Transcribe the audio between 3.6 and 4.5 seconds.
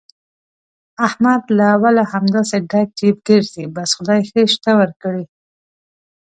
بس خدای ښه